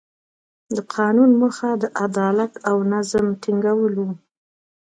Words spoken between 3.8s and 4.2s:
وو.